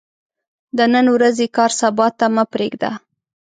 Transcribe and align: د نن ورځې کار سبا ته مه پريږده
د 0.77 0.79
نن 0.93 1.05
ورځې 1.15 1.45
کار 1.55 1.71
سبا 1.81 2.07
ته 2.17 2.25
مه 2.35 2.43
پريږده 2.53 2.91